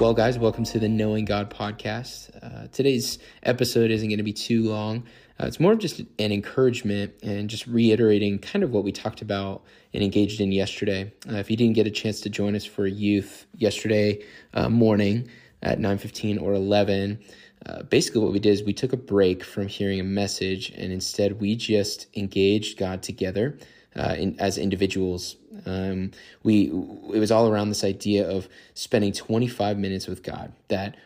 Well, 0.00 0.12
guys, 0.12 0.40
welcome 0.40 0.64
to 0.64 0.80
the 0.80 0.88
Knowing 0.88 1.24
God 1.24 1.50
podcast. 1.50 2.28
Uh, 2.42 2.66
today's 2.72 3.20
episode 3.44 3.92
isn't 3.92 4.08
going 4.08 4.18
to 4.18 4.24
be 4.24 4.32
too 4.32 4.64
long. 4.64 5.04
Uh, 5.38 5.46
it's 5.46 5.60
more 5.60 5.72
of 5.72 5.78
just 5.78 6.00
an 6.00 6.32
encouragement 6.32 7.14
and 7.22 7.48
just 7.48 7.64
reiterating 7.68 8.40
kind 8.40 8.64
of 8.64 8.72
what 8.72 8.82
we 8.82 8.90
talked 8.90 9.22
about 9.22 9.62
and 9.94 10.02
engaged 10.02 10.40
in 10.40 10.50
yesterday. 10.50 11.12
Uh, 11.30 11.36
if 11.36 11.48
you 11.48 11.56
didn't 11.56 11.74
get 11.74 11.86
a 11.86 11.92
chance 11.92 12.20
to 12.22 12.28
join 12.28 12.56
us 12.56 12.64
for 12.64 12.88
youth 12.88 13.46
yesterday 13.56 14.20
uh, 14.52 14.68
morning 14.68 15.28
at 15.62 15.78
9:15 15.78 16.42
or 16.42 16.54
11, 16.54 17.20
uh, 17.66 17.84
basically 17.84 18.20
what 18.20 18.32
we 18.32 18.40
did 18.40 18.50
is 18.50 18.64
we 18.64 18.72
took 18.72 18.92
a 18.92 18.96
break 18.96 19.44
from 19.44 19.68
hearing 19.68 20.00
a 20.00 20.04
message 20.04 20.70
and 20.70 20.92
instead 20.92 21.40
we 21.40 21.54
just 21.54 22.08
engaged 22.16 22.78
God 22.78 23.00
together 23.00 23.56
uh, 23.96 24.14
in, 24.18 24.38
as 24.38 24.58
individuals. 24.58 25.36
Um, 25.66 26.10
we 26.42 26.66
it 26.66 27.18
was 27.18 27.30
all 27.30 27.48
around 27.48 27.68
this 27.68 27.84
idea 27.84 28.28
of 28.28 28.48
spending 28.74 29.12
25 29.12 29.78
minutes 29.78 30.06
with 30.06 30.22
God. 30.22 30.52
That 30.68 30.96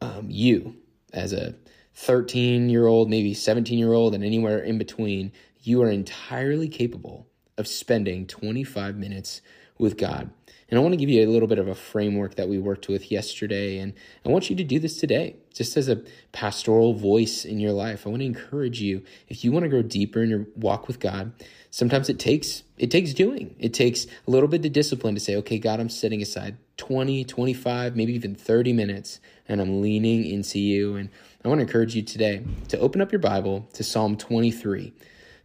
um, 0.00 0.26
you, 0.28 0.76
as 1.12 1.32
a 1.32 1.54
13 1.94 2.68
year 2.68 2.86
old, 2.86 3.10
maybe 3.10 3.34
17 3.34 3.78
year 3.78 3.92
old, 3.92 4.14
and 4.14 4.24
anywhere 4.24 4.58
in 4.58 4.78
between, 4.78 5.32
you 5.62 5.82
are 5.82 5.90
entirely 5.90 6.68
capable 6.68 7.26
of 7.58 7.66
spending 7.66 8.26
25 8.26 8.96
minutes 8.96 9.40
with 9.78 9.96
God. 9.96 10.30
And 10.68 10.78
I 10.78 10.82
want 10.82 10.94
to 10.94 10.96
give 10.96 11.08
you 11.08 11.24
a 11.24 11.30
little 11.30 11.46
bit 11.46 11.60
of 11.60 11.68
a 11.68 11.76
framework 11.76 12.34
that 12.34 12.48
we 12.48 12.58
worked 12.58 12.88
with 12.88 13.12
yesterday. 13.12 13.78
And 13.78 13.92
I 14.24 14.30
want 14.30 14.50
you 14.50 14.56
to 14.56 14.64
do 14.64 14.80
this 14.80 14.98
today, 14.98 15.36
just 15.54 15.76
as 15.76 15.88
a 15.88 16.02
pastoral 16.32 16.92
voice 16.94 17.44
in 17.44 17.60
your 17.60 17.70
life. 17.70 18.04
I 18.04 18.10
want 18.10 18.20
to 18.20 18.26
encourage 18.26 18.80
you, 18.80 19.02
if 19.28 19.44
you 19.44 19.52
want 19.52 19.62
to 19.62 19.68
grow 19.68 19.82
deeper 19.82 20.24
in 20.24 20.28
your 20.28 20.46
walk 20.56 20.88
with 20.88 20.98
God, 20.98 21.32
sometimes 21.76 22.08
it 22.08 22.18
takes 22.18 22.62
it 22.78 22.90
takes 22.90 23.12
doing 23.12 23.54
it 23.58 23.74
takes 23.74 24.06
a 24.26 24.30
little 24.30 24.48
bit 24.48 24.64
of 24.64 24.72
discipline 24.72 25.14
to 25.14 25.20
say 25.20 25.36
okay 25.36 25.58
god 25.58 25.78
i'm 25.78 25.90
setting 25.90 26.22
aside 26.22 26.56
20 26.78 27.22
25 27.24 27.94
maybe 27.94 28.14
even 28.14 28.34
30 28.34 28.72
minutes 28.72 29.20
and 29.46 29.60
i'm 29.60 29.82
leaning 29.82 30.24
into 30.24 30.58
you 30.58 30.96
and 30.96 31.10
i 31.44 31.48
want 31.48 31.58
to 31.58 31.62
encourage 31.62 31.94
you 31.94 32.00
today 32.00 32.42
to 32.68 32.78
open 32.78 33.02
up 33.02 33.12
your 33.12 33.18
bible 33.18 33.68
to 33.74 33.84
psalm 33.84 34.16
23 34.16 34.90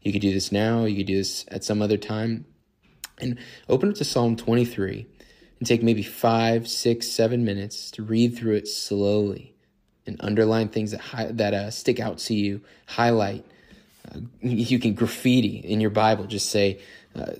you 0.03 0.13
could 0.13 0.21
do 0.21 0.33
this 0.33 0.53
now 0.53 0.85
you 0.85 0.95
could 0.95 1.07
do 1.07 1.17
this 1.17 1.43
at 1.49 1.65
some 1.65 1.81
other 1.81 1.97
time 1.97 2.45
and 3.21 3.37
open 3.69 3.89
up 3.89 3.95
to 3.95 4.03
psalm 4.03 4.35
23 4.35 5.05
and 5.59 5.67
take 5.67 5.83
maybe 5.83 6.03
five 6.03 6.67
six 6.67 7.07
seven 7.07 7.45
minutes 7.45 7.91
to 7.91 8.03
read 8.03 8.35
through 8.35 8.55
it 8.55 8.67
slowly 8.67 9.53
and 10.05 10.17
underline 10.19 10.67
things 10.67 10.91
that 10.91 10.99
hi- 10.99 11.31
that 11.31 11.53
uh, 11.53 11.71
stick 11.71 11.99
out 11.99 12.17
to 12.17 12.33
you 12.33 12.61
highlight 12.87 13.45
uh, 14.09 14.19
you 14.41 14.79
can 14.79 14.93
graffiti 14.93 15.57
in 15.57 15.79
your 15.79 15.89
Bible, 15.89 16.25
just 16.25 16.49
say, 16.49 16.79
uh, 17.15 17.33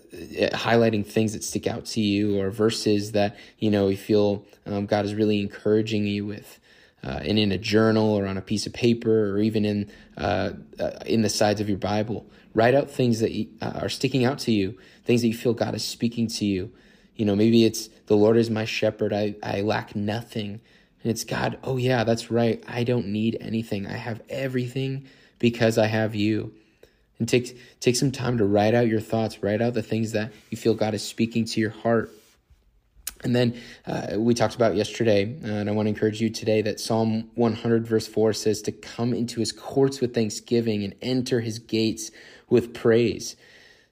highlighting 0.53 1.05
things 1.05 1.33
that 1.33 1.43
stick 1.43 1.65
out 1.65 1.85
to 1.85 2.01
you 2.01 2.39
or 2.39 2.51
verses 2.51 3.13
that, 3.13 3.37
you 3.57 3.71
know, 3.71 3.87
you 3.87 3.97
feel 3.97 4.45
um, 4.65 4.85
God 4.85 5.05
is 5.05 5.15
really 5.15 5.39
encouraging 5.39 6.05
you 6.05 6.25
with. 6.25 6.59
Uh, 7.03 7.19
and 7.23 7.39
in 7.39 7.51
a 7.51 7.57
journal 7.57 8.13
or 8.13 8.27
on 8.27 8.37
a 8.37 8.41
piece 8.41 8.67
of 8.67 8.73
paper 8.73 9.31
or 9.31 9.39
even 9.39 9.65
in 9.65 9.91
uh, 10.17 10.51
uh, 10.79 10.91
in 11.05 11.23
the 11.23 11.29
sides 11.29 11.59
of 11.59 11.67
your 11.67 11.77
Bible, 11.77 12.27
write 12.53 12.75
out 12.75 12.91
things 12.91 13.19
that 13.19 13.47
uh, 13.61 13.79
are 13.81 13.89
sticking 13.89 14.23
out 14.23 14.37
to 14.39 14.51
you, 14.51 14.77
things 15.03 15.21
that 15.21 15.27
you 15.27 15.33
feel 15.33 15.53
God 15.53 15.73
is 15.73 15.83
speaking 15.83 16.27
to 16.27 16.45
you. 16.45 16.71
You 17.15 17.25
know, 17.25 17.35
maybe 17.35 17.65
it's 17.65 17.89
the 18.05 18.15
Lord 18.15 18.37
is 18.37 18.49
my 18.49 18.65
shepherd; 18.65 19.13
I 19.13 19.35
I 19.41 19.61
lack 19.61 19.95
nothing, 19.95 20.61
and 21.01 21.11
it's 21.11 21.23
God. 21.23 21.57
Oh 21.63 21.77
yeah, 21.77 22.03
that's 22.03 22.29
right. 22.29 22.63
I 22.67 22.83
don't 22.83 23.07
need 23.07 23.37
anything. 23.41 23.87
I 23.87 23.97
have 23.97 24.21
everything 24.29 25.07
because 25.39 25.77
I 25.77 25.87
have 25.87 26.13
you. 26.13 26.53
And 27.17 27.27
take 27.27 27.57
take 27.79 27.95
some 27.95 28.11
time 28.11 28.37
to 28.37 28.45
write 28.45 28.73
out 28.73 28.87
your 28.87 28.99
thoughts, 28.99 29.43
write 29.43 29.61
out 29.61 29.73
the 29.73 29.83
things 29.83 30.11
that 30.13 30.31
you 30.49 30.57
feel 30.57 30.73
God 30.73 30.93
is 30.93 31.03
speaking 31.03 31.45
to 31.45 31.59
your 31.59 31.69
heart. 31.71 32.11
And 33.23 33.35
then 33.35 33.61
uh, 33.85 34.15
we 34.17 34.33
talked 34.33 34.55
about 34.55 34.75
yesterday, 34.75 35.37
uh, 35.43 35.47
and 35.47 35.69
I 35.69 35.73
want 35.73 35.85
to 35.85 35.89
encourage 35.89 36.21
you 36.21 36.29
today 36.29 36.61
that 36.63 36.79
Psalm 36.79 37.29
100, 37.35 37.85
verse 37.85 38.07
4 38.07 38.33
says 38.33 38.61
to 38.63 38.71
come 38.71 39.13
into 39.13 39.39
his 39.39 39.51
courts 39.51 40.01
with 40.01 40.13
thanksgiving 40.13 40.83
and 40.83 40.95
enter 41.01 41.41
his 41.41 41.59
gates 41.59 42.11
with 42.49 42.73
praise. 42.73 43.35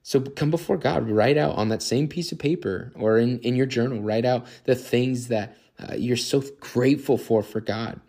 So 0.02 0.20
come 0.20 0.50
before 0.50 0.78
God, 0.78 1.08
write 1.08 1.38
out 1.38 1.56
on 1.56 1.70
that 1.70 1.84
same 1.84 2.08
piece 2.08 2.32
of 2.32 2.40
paper 2.40 2.92
or 2.96 3.20
in, 3.20 3.40
in 3.40 3.56
your 3.56 3.68
journal, 3.68 4.02
write 4.02 4.26
out 4.26 4.48
the 4.64 4.76
things 4.76 5.28
that 5.28 5.56
uh, 5.80 5.94
you're 5.96 6.18
so 6.18 6.44
grateful 6.60 7.18
for 7.18 7.44
for 7.44 7.62
God. 7.62 8.02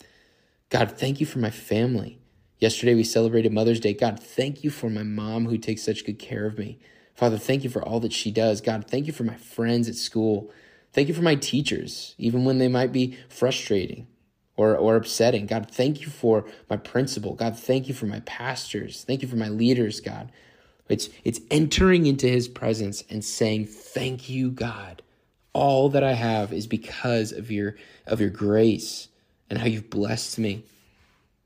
God, 0.71 0.97
thank 0.97 1.21
you 1.21 1.27
for 1.27 1.39
my 1.41 1.51
family. 1.51 2.19
Yesterday 2.59 2.95
we 2.95 3.05
celebrated 3.05 3.53
Mother's 3.53 3.81
Day. 3.81 3.93
God, 3.93 4.21
thank 4.21 4.65
you 4.65 4.71
for 4.71 4.89
my 4.89 5.03
mom 5.03 5.47
who 5.47 5.59
takes 5.59 5.83
such 5.83 6.05
good 6.05 6.19
care 6.19 6.47
of 6.47 6.59
me. 6.59 6.79
Father, 7.15 7.39
thank 7.39 7.65
you 7.65 7.71
for 7.71 7.83
all 7.83 8.01
that 8.01 8.13
she 8.13 8.31
does. 8.31 8.61
God, 8.61 8.87
thank 8.89 9.07
you 9.07 9.13
for 9.13 9.25
my 9.25 9.37
friends 9.37 9.89
at 9.89 9.95
school. 9.95 10.51
Thank 10.93 11.09
you 11.09 11.15
for 11.15 11.23
my 11.23 11.37
teachers, 11.37 12.15
even 12.19 12.45
when 12.45 12.59
they 12.59 12.69
might 12.69 12.93
be 12.93 13.17
frustrating 13.29 14.07
or, 14.57 14.77
or 14.77 14.97
upsetting. 14.97 15.47
God, 15.47 15.71
thank 15.71 16.01
you 16.01 16.09
for 16.09 16.45
my 16.69 16.77
principal. 16.77 17.35
God, 17.35 17.59
thank 17.59 17.89
you 17.89 17.95
for 17.95 18.07
my 18.07 18.21
pastors. 18.21 19.05
Thank 19.05 19.23
you 19.23 19.29
for 19.29 19.37
my 19.37 19.49
leaders, 19.49 20.01
God. 20.01 20.33
It's, 20.89 21.09
it's 21.23 21.41
entering 21.51 22.07
into 22.07 22.27
his 22.27 22.49
presence 22.49 23.05
and 23.09 23.25
saying, 23.25 23.67
Thank 23.67 24.29
you, 24.29 24.51
God. 24.51 25.03
All 25.53 25.89
that 25.91 26.03
I 26.03 26.15
have 26.15 26.53
is 26.53 26.67
because 26.67 27.33
of 27.33 27.51
your, 27.51 27.77
of 28.07 28.21
your 28.21 28.31
grace 28.31 29.09
and 29.49 29.59
how 29.59 29.67
you've 29.67 29.91
blessed 29.91 30.39
me 30.39 30.65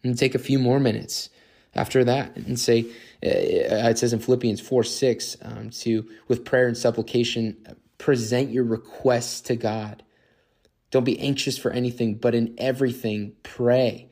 and 0.02 0.18
take 0.18 0.34
a 0.34 0.38
few 0.38 0.58
more 0.58 0.80
minutes 0.80 1.30
after 1.74 2.04
that 2.04 2.36
and 2.36 2.58
say 2.58 2.82
uh, 3.24 3.88
it 3.90 3.98
says 3.98 4.12
in 4.12 4.18
philippians 4.18 4.60
4 4.60 4.84
6 4.84 5.36
um, 5.42 5.70
to 5.70 6.06
with 6.28 6.44
prayer 6.44 6.68
and 6.68 6.76
supplication 6.76 7.56
present 8.04 8.50
your 8.50 8.64
requests 8.64 9.40
to 9.40 9.56
god 9.56 10.02
don't 10.90 11.04
be 11.04 11.18
anxious 11.18 11.56
for 11.56 11.70
anything 11.70 12.14
but 12.14 12.34
in 12.34 12.54
everything 12.58 13.32
pray 13.42 14.10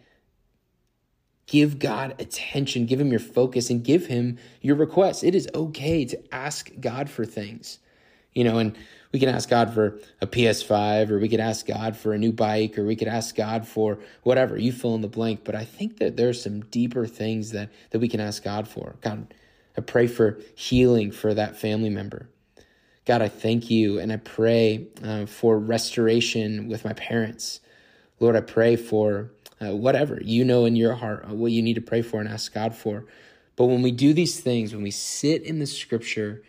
give 1.44 1.78
god 1.78 2.14
attention 2.18 2.86
give 2.86 2.98
him 2.98 3.10
your 3.10 3.20
focus 3.20 3.68
and 3.68 3.84
give 3.84 4.06
him 4.06 4.38
your 4.62 4.76
requests 4.76 5.22
it 5.22 5.34
is 5.34 5.46
okay 5.54 6.06
to 6.06 6.34
ask 6.34 6.70
god 6.80 7.10
for 7.10 7.26
things 7.26 7.80
you 8.32 8.42
know 8.42 8.56
and 8.56 8.74
we 9.12 9.18
can 9.18 9.28
ask 9.28 9.50
God 9.50 9.74
for 9.74 10.00
a 10.22 10.26
PS5 10.26 11.10
or 11.10 11.18
we 11.18 11.28
could 11.28 11.38
ask 11.38 11.66
God 11.66 11.98
for 11.98 12.14
a 12.14 12.18
new 12.18 12.32
bike 12.32 12.78
or 12.78 12.84
we 12.86 12.96
could 12.96 13.08
ask 13.08 13.36
God 13.36 13.68
for 13.68 13.98
whatever. 14.22 14.56
You 14.56 14.72
fill 14.72 14.94
in 14.94 15.02
the 15.02 15.06
blank. 15.06 15.44
But 15.44 15.54
I 15.54 15.66
think 15.66 15.98
that 15.98 16.16
there's 16.16 16.42
some 16.42 16.60
deeper 16.60 17.06
things 17.06 17.50
that, 17.50 17.68
that 17.90 17.98
we 17.98 18.08
can 18.08 18.20
ask 18.20 18.42
God 18.42 18.66
for. 18.66 18.96
God, 19.02 19.34
I 19.76 19.82
pray 19.82 20.06
for 20.06 20.38
healing 20.54 21.12
for 21.12 21.34
that 21.34 21.58
family 21.58 21.90
member. 21.90 22.30
God, 23.04 23.20
I 23.20 23.28
thank 23.28 23.70
you 23.70 23.98
and 23.98 24.12
I 24.12 24.16
pray 24.18 24.86
uh, 25.02 25.26
for 25.26 25.58
restoration 25.58 26.68
with 26.68 26.84
my 26.84 26.92
parents. 26.92 27.60
Lord, 28.20 28.36
I 28.36 28.40
pray 28.40 28.76
for 28.76 29.32
uh, 29.60 29.74
whatever 29.74 30.20
you 30.22 30.44
know 30.44 30.64
in 30.64 30.76
your 30.76 30.94
heart 30.94 31.24
uh, 31.28 31.34
what 31.34 31.50
you 31.50 31.62
need 31.62 31.74
to 31.74 31.80
pray 31.80 32.02
for 32.02 32.20
and 32.20 32.28
ask 32.28 32.54
God 32.54 32.74
for. 32.74 33.04
But 33.56 33.66
when 33.66 33.82
we 33.82 33.90
do 33.90 34.12
these 34.12 34.40
things, 34.40 34.72
when 34.72 34.82
we 34.82 34.92
sit 34.92 35.42
in 35.42 35.58
the 35.58 35.66
scripture, 35.66 36.42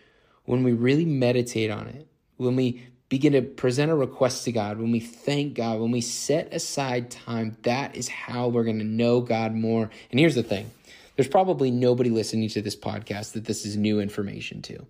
when 0.46 0.64
we 0.64 0.74
really 0.74 1.06
meditate 1.06 1.72
on 1.72 1.88
it, 1.88 2.08
when 2.38 2.56
we 2.56 2.84
begin 3.10 3.34
to 3.34 3.42
present 3.42 3.92
a 3.92 3.96
request 3.96 4.46
to 4.46 4.52
God, 4.52 4.78
when 4.78 4.92
we 4.92 5.00
thank 5.00 5.56
God, 5.56 5.80
when 5.80 5.92
we 5.92 6.02
set 6.02 6.54
aside 6.54 7.12
time, 7.12 7.58
that 7.64 7.96
is 7.96 8.08
how 8.08 8.48
we're 8.48 8.64
going 8.64 8.80
to 8.80 8.86
know 8.86 9.22
God 9.22 9.54
more. 9.54 9.90
And 10.12 10.20
here's 10.20 10.36
the 10.36 10.44
thing 10.44 10.72
there's 11.16 11.28
probably 11.28 11.72
nobody 11.72 12.10
listening 12.10 12.50
to 12.50 12.62
this 12.62 12.76
podcast 12.76 13.34
that 13.34 13.46
this 13.46 13.66
is 13.66 13.76
new 13.76 14.00
information 14.00 14.62
to. 14.64 14.86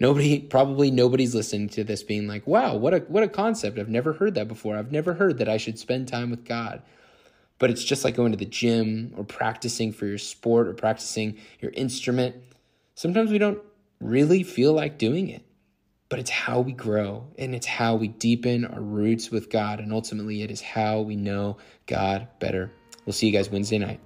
Nobody, 0.00 0.40
probably 0.40 0.90
nobody's 0.90 1.34
listening 1.34 1.68
to 1.70 1.84
this 1.84 2.02
being 2.02 2.26
like, 2.26 2.46
wow, 2.46 2.76
what 2.76 2.94
a, 2.94 2.98
what 3.00 3.22
a 3.22 3.28
concept. 3.28 3.78
I've 3.78 3.88
never 3.88 4.14
heard 4.14 4.34
that 4.34 4.48
before. 4.48 4.76
I've 4.76 4.92
never 4.92 5.14
heard 5.14 5.38
that 5.38 5.48
I 5.48 5.56
should 5.56 5.78
spend 5.78 6.08
time 6.08 6.30
with 6.30 6.44
God. 6.44 6.82
But 7.58 7.70
it's 7.70 7.84
just 7.84 8.04
like 8.04 8.16
going 8.16 8.32
to 8.32 8.38
the 8.38 8.44
gym 8.44 9.14
or 9.16 9.24
practicing 9.24 9.92
for 9.92 10.06
your 10.06 10.18
sport 10.18 10.66
or 10.66 10.74
practicing 10.74 11.38
your 11.60 11.70
instrument. 11.72 12.36
Sometimes 12.94 13.30
we 13.30 13.38
don't 13.38 13.60
really 14.00 14.42
feel 14.42 14.72
like 14.72 14.98
doing 14.98 15.28
it 15.28 15.44
but 16.14 16.20
it's 16.20 16.30
how 16.30 16.60
we 16.60 16.70
grow 16.70 17.26
and 17.38 17.56
it's 17.56 17.66
how 17.66 17.96
we 17.96 18.06
deepen 18.06 18.64
our 18.64 18.80
roots 18.80 19.32
with 19.32 19.50
God. 19.50 19.80
And 19.80 19.92
ultimately, 19.92 20.42
it 20.42 20.50
is 20.52 20.60
how 20.60 21.00
we 21.00 21.16
know 21.16 21.56
God 21.86 22.28
better. 22.38 22.70
We'll 23.04 23.12
see 23.12 23.26
you 23.26 23.32
guys 23.32 23.50
Wednesday 23.50 23.78
night. 23.78 23.98